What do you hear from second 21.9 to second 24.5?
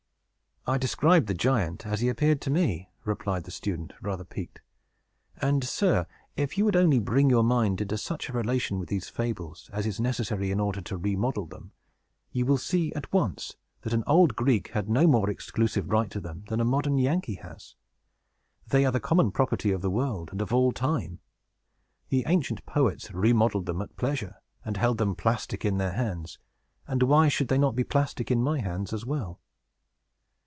The ancient poets remodeled them at pleasure,